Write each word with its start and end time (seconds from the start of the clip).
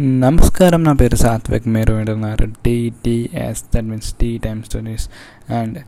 నమస్కారం 0.00 0.84
నా 0.84 0.92
పేరు 0.92 1.16
సాత్విక్. 1.16 1.68
మీరు 1.68 1.94
వింటున్నారు 1.94 2.46
TTS 2.64 3.64
that 3.76 3.84
means 3.84 4.14
tea 4.14 4.38
time 4.38 4.62
stories 4.62 5.10
and 5.52 5.78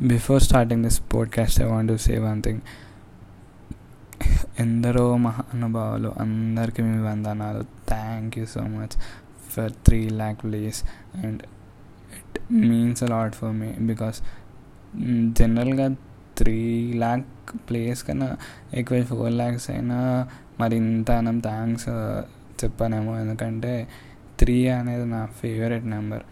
before 0.00 0.42
starting 0.42 0.84
this 0.84 1.00
podcast 1.14 1.60
I 1.60 1.64
want 1.64 1.92
to 1.92 1.96
say 1.96 2.18
one 2.18 2.42
thing 2.42 2.60
ఎందరో 4.60 5.16
మహానుభావులు 5.16 6.12
అందరికీ 6.20 6.82
మీ 6.82 7.08
వందనాలు. 7.08 7.62
Thank 7.88 8.38
you 8.38 8.46
so 8.46 8.60
much 8.60 9.00
for 9.50 9.72
three 9.72 10.08
lakh 10.08 10.42
plays 10.42 10.82
and 11.16 11.42
it 12.16 12.52
means 12.52 13.02
a 13.02 13.06
lot 13.06 13.34
for 13.34 13.52
me 13.52 13.66
because 13.66 14.16
జనరల్గా 15.40 15.94
three 16.38 16.92
lakh 16.96 17.24
place 17.70 18.04
కన్నా 18.04 18.36
ఎక్కువ 18.74 19.04
four 19.04 19.32
lakhs 19.32 19.70
అయినా 19.70 20.28
మరి 20.60 20.76
ఇంత 20.76 21.10
అనం 21.10 21.38
థ్యాంక్స్ 21.38 21.88
చెప్పానేమో 22.64 23.18
ఎందుకంటే 23.20 23.88
త్రీ 24.38 24.68
అనేది 24.68 25.06
నా 25.06 25.26
ఫేవరెట్ 25.26 25.86
నెంబర్ 25.86 26.22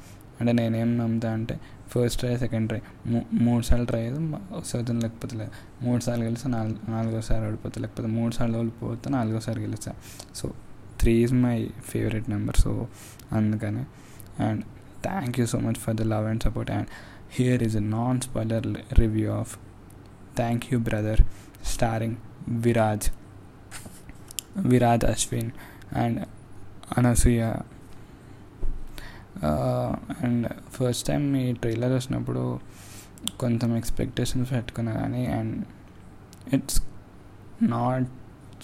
అంటే 0.40 0.52
నేనేం 0.52 0.98
నమ్ముతా 0.98 1.32
అంటే 1.32 1.60
ఫస్ట్ 1.90 2.20
ట్రై 2.20 2.36
సెకండ్ 2.36 2.68
ట్రై 2.68 2.80
మూ 3.06 3.20
మూడు 3.32 3.64
సార్లు 3.64 3.86
ట్రై 3.86 4.08
వస్తుంది 4.08 4.92
లేకపోతే 4.92 5.36
లేదు. 5.36 5.50
మూడు 5.82 6.02
సార్లు 6.02 6.24
గెలిస్తే 6.24 6.48
నాలుగు 6.48 6.90
నాలుగోసారి 6.90 7.46
ఓడిపోతే. 7.46 7.80
లేకపోతే 7.80 8.08
మూడు 8.08 8.34
సార్లు 8.34 8.58
ఓడిపోతే 8.58 9.10
నాలుగోసారి 9.10 9.60
గెలుస్తా. 9.60 9.92
So 10.34 10.52
three 11.00 11.12
is 11.22 11.34
my 11.34 11.70
favourite 11.88 12.30
number 12.30 12.56
so 12.56 12.86
అందుకని. 13.32 13.84
And 14.42 14.62
thank 15.02 15.40
you 15.40 15.46
so 15.46 15.58
much 15.58 15.74
for 15.74 15.96
the 15.96 16.02
love 16.02 16.26
and 16.26 16.42
support 16.42 16.70
and 16.70 16.86
here 17.32 17.62
is 17.62 17.76
a 17.76 17.80
non 17.80 18.20
spoiler 18.20 18.66
review 18.98 19.32
of 19.32 19.58
thank 20.36 20.64
you 20.72 20.78
brother 20.78 21.22
starring 21.64 22.16
Viraj 22.48 23.08
Viraj 24.56 25.04
Ashwin 25.04 25.50
and 25.96 26.20
Anasuya. 26.98 27.54
And 30.24 30.48
first 30.70 31.06
time 31.06 31.36
ఈ 31.36 31.52
trailer 31.52 31.92
వచ్చినప్పుడు 31.92 32.60
కొంచెం 33.40 33.76
expectations 33.76 34.52
పెట్టుకున్నా 34.52 34.92
కానీ 34.92 35.26
and 35.26 35.64
it's 36.54 36.82
not 37.62 38.08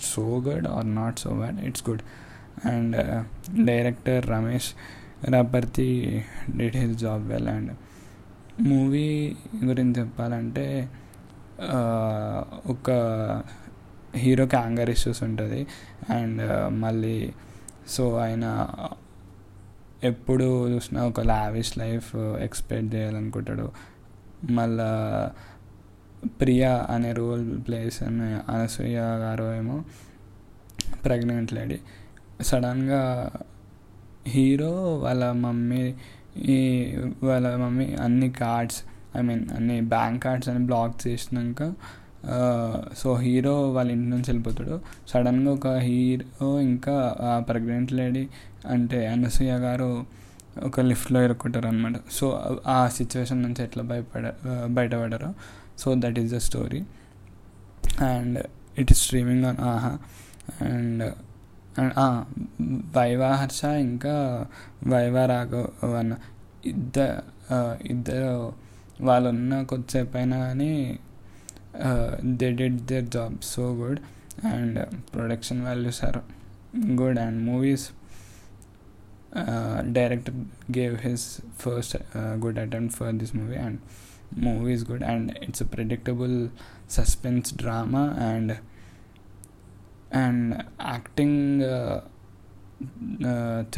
so 0.02 0.38
good 0.38 0.66
or 0.66 0.94
not 0.94 1.18
so 1.18 1.30
bad 1.30 1.60
it's 1.60 1.90
good 1.90 2.02
and 2.66 2.96
director 3.66 4.26
Ramesh 4.26 4.68
Raparthi 5.30 6.24
did 6.56 6.76
his 6.76 6.98
job 6.98 7.28
well 7.28 7.48
and 7.48 7.76
movie 8.62 9.36
గురించి 9.64 10.00
చెప్పాలంటే 10.00 10.88
ఒక 12.70 12.90
హీరోకి 14.16 14.56
anger 14.56 14.90
issues 14.90 15.22
ఉంటుంది. 15.22 15.66
అండ్ 16.10 16.72
మళ్ళీ 16.72 17.32
సో 17.88 18.16
ఆయన 18.16 18.68
ఎప్పుడు 20.04 20.68
చూసినా 20.68 21.06
ఒక 21.06 21.20
లావిష్ 21.20 21.78
లైఫ్ 21.78 22.16
ఎక్స్పెక్ట్ 22.16 22.94
చేయాలనుకుంటాడు. 22.94 23.72
మళ్ళా 24.50 25.32
ప్రియా 26.26 26.86
అనే 26.90 27.12
రోల్ 27.12 27.58
ప్లేస్ 27.66 28.02
అని 28.02 28.52
అనసూయ 28.52 28.98
గారు 28.98 29.56
ఏమో 29.56 29.84
ప్రెగ్నెంట్ 31.04 31.52
లేడీ 31.52 31.78
సడన్గా 32.40 33.30
హీరో 34.26 34.98
వాళ్ళ 34.98 35.32
మమ్మీ 35.32 35.94
వాళ్ళ 37.22 37.56
మమ్మీ 37.56 37.94
అన్ని 37.94 38.30
కార్డ్స్ 38.30 38.82
ఐ 39.18 39.20
మీన్ 39.20 39.50
అన్ని 39.50 39.80
బ్యాంక్ 39.80 40.24
కార్డ్స్ 40.24 40.48
అని 40.48 40.58
బ్లాక్ 40.58 41.06
చేసినాక 41.06 41.62
సో 42.98 43.16
హీరో 43.16 43.70
వాళ్ళ 43.70 43.90
ఇంటి 43.90 44.10
నుంచి 44.10 44.24
వెళ్ళిపోతాడు. 44.28 44.80
సడన్గా 45.08 45.52
ఒక 45.52 45.66
హీరో 45.68 46.60
ఇంకా 46.60 47.16
ప్రెగ్నెంట్ 47.48 47.92
లేడీ 47.92 48.28
అంటే 48.66 49.06
అనసూయ 49.06 49.52
గారు 49.52 50.06
ఒక 50.62 50.80
లిఫ్ట్లో 50.80 51.22
ఇరుక్కుంటారు 51.24 51.66
అనమాట 51.66 51.92
సో 52.12 52.26
ఆ 52.66 52.88
సిచ్యువేషన్ 52.88 53.42
నుంచి 53.42 53.64
ఎట్లా 53.64 53.82
భయపడ 53.82 54.32
బయటపడారో. 54.66 55.34
So 55.78 55.94
that 55.98 56.18
is 56.18 56.32
the 56.32 56.36
story. 56.36 56.80
And 58.00 58.46
it 58.78 58.92
is 58.92 59.00
streaming 59.00 59.44
on 59.44 59.56
Aha. 59.60 59.98
And 60.66 61.12
Viva 62.96 63.34
Harsha 63.34 63.64
ఇంకా 63.64 64.46
వైవా 64.86 65.22
అన్న. 65.98 66.14
ఇద్దరు 66.66 67.86
ఇద్దరు 67.86 68.52
వాళ్ళు 69.00 69.28
ఉన్న 69.28 69.62
కొద్దిసేపు 69.62 70.16
అయినా 70.16 70.38
కానీ 70.38 70.98
they 72.24 72.52
did 72.52 72.86
their 72.86 73.04
job 73.04 73.36
so 73.42 73.74
good 73.74 74.00
and 74.46 74.86
production 75.14 75.62
values 75.62 76.04
are 76.04 76.18
good 76.86 77.18
and 77.18 77.42
movie's 77.42 77.90
director 79.92 80.34
gave 80.78 80.96
his 80.96 81.40
first 81.58 81.96
good 82.16 82.58
attempt 82.58 82.96
for 82.96 83.14
this 83.14 83.36
movie 83.36 83.56
and 83.56 83.80
movie 84.38 84.74
is 84.74 84.90
good 84.90 85.04
and 85.04 85.32
it's 85.38 85.62
a 85.62 86.48
suspense 86.90 87.54
drama 87.54 88.00
and 88.00 88.56
and 90.14 90.54
acting 90.86 91.62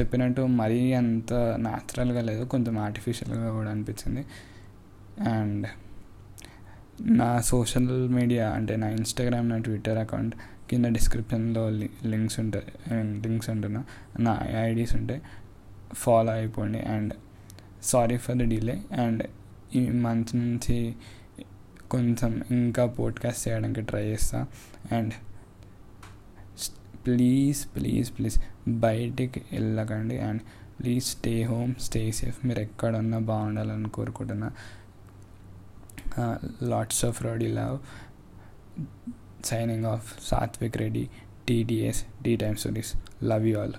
చెప్పినట్టు 0.01 0.41
మరీ 0.41 0.93
అంత 0.93 1.33
న్యాచురల్గా 1.33 2.21
లేదు 2.21 2.45
కొంచెం 2.45 2.79
ఆర్టిఫిషియల్గా 2.79 3.51
కూడా 3.51 3.71
అనిపించింది. 3.71 4.27
And 5.29 5.67
నా 7.01 7.41
సోషల్ 7.41 8.09
మీడియా 8.09 8.51
అంటే 8.51 8.77
నా 8.77 8.89
ఇన్స్టాగ్రామ్ 8.89 9.51
నా 9.51 9.59
ట్విట్టర్ 9.59 9.99
అకౌంట్ 9.99 10.37
కింద 10.71 10.85
డిస్క్రిప్షన్లో 10.85 11.71
లింక్స్ 12.05 12.41
ఉంటాయి 12.41 12.65
లింక్స్ 13.29 13.51
ఉంటున్నా 13.51 13.85
నా 14.21 14.47
ఐడీస్ 14.65 14.97
ఉంటాయి 14.97 15.23
ఫాలో 15.95 16.33
అయిపోండి 16.33 16.79
and 16.79 17.15
sorry 17.83 18.17
for 18.17 18.37
the 18.37 18.41
delay 18.41 18.83
and 18.93 19.23
ఈ 19.75 19.89
మంత్ 19.89 20.37
నుంచి 20.37 20.95
కొంచెం 21.91 22.43
ఇంకా 22.51 22.87
పోడ్కాస్ట్ 22.87 23.49
చేయడానికి 23.49 23.81
ట్రై 23.81 24.05
చేస్తా 24.05 24.47
అండ్ 24.93 25.15
ప్లీజ్ 27.07 27.67
ప్లీజ్ 27.77 28.19
ప్లీజ్ 28.19 28.41
బయటికి 28.71 29.43
వెళ్ళకండి 29.53 30.19
and 30.19 30.43
please 30.81 31.05
stay 31.05 31.43
home 31.43 31.75
stay 31.75 32.11
safe. 32.11 32.47
మీరు 32.47 32.61
ఎక్కడున్నా 32.61 33.19
బాగుండాలని 33.19 33.89
కోరుకుంటున్నా. 33.89 34.51
Lots 36.63 37.03
of 37.05 37.19
ready 37.23 37.49
love 37.53 37.77
signing 39.45 39.87
off 39.87 40.09
Sathvik 40.29 40.77
Reddy 40.77 41.05
TDS 41.49 42.01
tea 42.23 42.37
time 42.37 42.57
stories 42.57 42.93
love 43.25 43.47
you 43.47 43.57
all 43.61 43.77